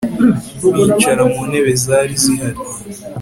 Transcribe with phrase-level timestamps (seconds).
[0.87, 2.59] bicara muntebe zari zihari